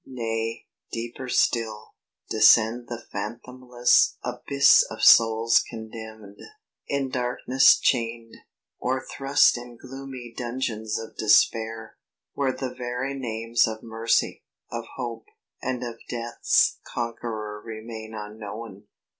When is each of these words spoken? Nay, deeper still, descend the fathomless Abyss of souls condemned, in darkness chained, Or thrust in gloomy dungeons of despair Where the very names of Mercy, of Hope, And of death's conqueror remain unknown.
Nay, 0.03 0.65
deeper 0.91 1.29
still, 1.29 1.93
descend 2.27 2.87
the 2.87 3.05
fathomless 3.11 4.17
Abyss 4.23 4.81
of 4.89 5.03
souls 5.03 5.63
condemned, 5.69 6.39
in 6.87 7.11
darkness 7.11 7.77
chained, 7.77 8.37
Or 8.79 9.05
thrust 9.05 9.59
in 9.59 9.77
gloomy 9.77 10.33
dungeons 10.35 10.97
of 10.97 11.17
despair 11.17 11.99
Where 12.33 12.51
the 12.51 12.73
very 12.73 13.13
names 13.13 13.67
of 13.67 13.83
Mercy, 13.83 14.41
of 14.71 14.85
Hope, 14.95 15.27
And 15.61 15.83
of 15.83 15.99
death's 16.09 16.79
conqueror 16.83 17.61
remain 17.63 18.15
unknown. 18.17 18.87